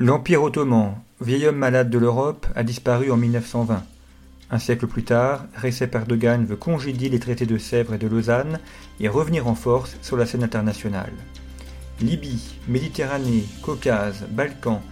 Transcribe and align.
L'Empire 0.00 0.44
ottoman, 0.44 0.94
vieil 1.20 1.48
homme 1.48 1.56
malade 1.56 1.90
de 1.90 1.98
l'Europe, 1.98 2.46
a 2.54 2.62
disparu 2.62 3.10
en 3.10 3.16
1920. 3.16 3.82
Un 4.48 4.58
siècle 4.60 4.86
plus 4.86 5.02
tard, 5.02 5.46
Recep 5.60 5.92
Erdogan 5.92 6.46
veut 6.46 6.54
congédier 6.54 7.08
les 7.08 7.18
traités 7.18 7.46
de 7.46 7.58
Sèvres 7.58 7.94
et 7.94 7.98
de 7.98 8.06
Lausanne 8.06 8.60
et 9.00 9.08
revenir 9.08 9.48
en 9.48 9.56
force 9.56 9.96
sur 10.00 10.16
la 10.16 10.24
scène 10.24 10.44
internationale. 10.44 11.10
Libye, 12.00 12.54
Méditerranée, 12.68 13.44
Caucase, 13.60 14.24
Balkans, 14.30 14.82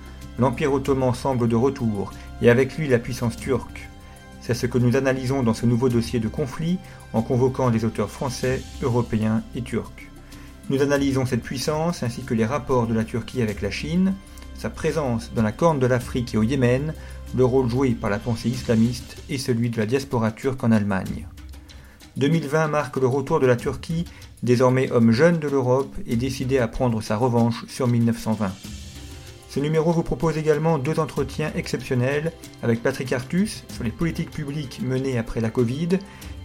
l'Empire 0.40 0.72
ottoman 0.72 1.14
semble 1.14 1.46
de 1.46 1.54
retour, 1.54 2.12
et 2.42 2.50
avec 2.50 2.76
lui 2.76 2.88
la 2.88 2.98
puissance 2.98 3.36
turque. 3.36 3.88
C'est 4.40 4.54
ce 4.54 4.66
que 4.66 4.78
nous 4.78 4.96
analysons 4.96 5.44
dans 5.44 5.54
ce 5.54 5.66
nouveau 5.66 5.88
dossier 5.88 6.18
de 6.18 6.26
conflit 6.26 6.80
en 7.12 7.22
convoquant 7.22 7.70
des 7.70 7.84
auteurs 7.84 8.10
français, 8.10 8.60
européens 8.82 9.44
et 9.54 9.62
turcs. 9.62 10.10
Nous 10.68 10.82
analysons 10.82 11.26
cette 11.26 11.44
puissance 11.44 12.02
ainsi 12.02 12.24
que 12.24 12.34
les 12.34 12.44
rapports 12.44 12.88
de 12.88 12.94
la 12.94 13.04
Turquie 13.04 13.40
avec 13.40 13.62
la 13.62 13.70
Chine, 13.70 14.12
sa 14.58 14.70
présence 14.70 15.32
dans 15.34 15.42
la 15.42 15.52
corne 15.52 15.78
de 15.78 15.86
l'Afrique 15.86 16.34
et 16.34 16.38
au 16.38 16.42
Yémen, 16.42 16.94
le 17.36 17.44
rôle 17.44 17.68
joué 17.68 17.90
par 17.90 18.10
la 18.10 18.18
pensée 18.18 18.48
islamiste 18.48 19.16
et 19.28 19.38
celui 19.38 19.70
de 19.70 19.78
la 19.78 19.86
diaspora 19.86 20.32
turque 20.32 20.64
en 20.64 20.72
Allemagne. 20.72 21.26
2020 22.16 22.68
marque 22.68 22.96
le 22.96 23.06
retour 23.06 23.40
de 23.40 23.46
la 23.46 23.56
Turquie, 23.56 24.06
désormais 24.42 24.90
homme 24.90 25.12
jeune 25.12 25.38
de 25.38 25.48
l'Europe 25.48 25.94
et 26.06 26.16
décidé 26.16 26.58
à 26.58 26.68
prendre 26.68 27.02
sa 27.02 27.16
revanche 27.16 27.66
sur 27.68 27.86
1920. 27.86 28.52
Ce 29.50 29.60
numéro 29.60 29.92
vous 29.92 30.02
propose 30.02 30.36
également 30.38 30.78
deux 30.78 30.98
entretiens 30.98 31.50
exceptionnels 31.54 32.32
avec 32.62 32.82
Patrick 32.82 33.12
Artus 33.12 33.64
sur 33.68 33.84
les 33.84 33.90
politiques 33.90 34.30
publiques 34.30 34.80
menées 34.82 35.18
après 35.18 35.40
la 35.40 35.50
Covid 35.50 35.98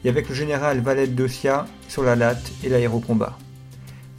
et 0.04 0.10
avec 0.10 0.30
le 0.30 0.36
général 0.36 0.80
Valette 0.80 1.16
Dossia 1.16 1.66
sur 1.88 2.04
la 2.04 2.16
latte 2.16 2.52
et 2.64 2.70
l'aérocombat. 2.70 3.38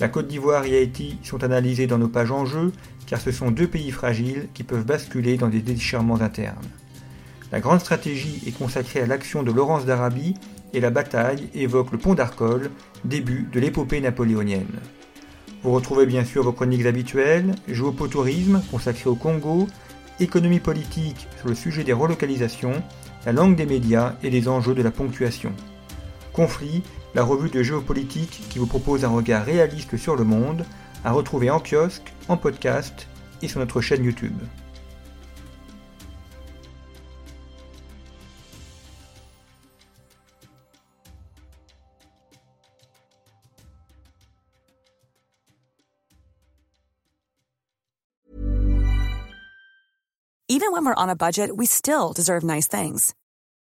La 0.02 0.08
Côte 0.08 0.26
d'Ivoire 0.26 0.64
et 0.64 0.76
Haïti 0.76 1.16
sont 1.22 1.44
analysés 1.44 1.86
dans 1.86 1.96
nos 1.96 2.08
pages 2.08 2.32
en 2.32 2.44
jeu 2.44 2.72
car 3.06 3.20
ce 3.20 3.30
sont 3.30 3.52
deux 3.52 3.68
pays 3.68 3.92
fragiles 3.92 4.48
qui 4.52 4.64
peuvent 4.64 4.84
basculer 4.84 5.36
dans 5.36 5.46
des 5.46 5.60
déchirements 5.60 6.20
internes. 6.20 6.66
La 7.52 7.60
grande 7.60 7.78
stratégie 7.78 8.42
est 8.44 8.58
consacrée 8.58 8.98
à 8.98 9.06
l'action 9.06 9.44
de 9.44 9.52
Laurence 9.52 9.86
d'Arabie 9.86 10.34
et 10.72 10.80
la 10.80 10.90
bataille 10.90 11.48
évoque 11.54 11.92
le 11.92 11.98
pont 11.98 12.14
d'Arcole, 12.14 12.70
début 13.04 13.46
de 13.52 13.60
l'épopée 13.60 14.00
napoléonienne. 14.00 14.80
Vous 15.62 15.70
retrouvez 15.70 16.06
bien 16.06 16.24
sûr 16.24 16.42
vos 16.42 16.52
chroniques 16.52 16.86
habituelles, 16.86 17.54
géopotourisme 17.68 18.60
consacré 18.72 19.08
au 19.08 19.14
Congo, 19.14 19.68
économie 20.18 20.58
politique 20.58 21.28
sur 21.38 21.48
le 21.48 21.54
sujet 21.54 21.84
des 21.84 21.92
relocalisations, 21.92 22.82
la 23.24 23.30
langue 23.30 23.54
des 23.54 23.66
médias 23.66 24.16
et 24.24 24.30
les 24.30 24.48
enjeux 24.48 24.74
de 24.74 24.82
la 24.82 24.90
ponctuation. 24.90 25.52
Conflit, 26.32 26.82
la 27.14 27.24
revue 27.24 27.50
de 27.50 27.62
géopolitique 27.62 28.42
qui 28.48 28.58
vous 28.58 28.66
propose 28.66 29.04
un 29.04 29.10
regard 29.10 29.44
réaliste 29.44 29.96
sur 29.96 30.16
le 30.16 30.24
monde, 30.24 30.64
à 31.04 31.12
retrouver 31.12 31.50
en 31.50 31.60
kiosque, 31.60 32.12
en 32.28 32.36
podcast 32.36 33.06
et 33.42 33.48
sur 33.48 33.60
notre 33.60 33.80
chaîne 33.80 34.04
YouTube. 34.04 34.38
Budget. 51.14 51.50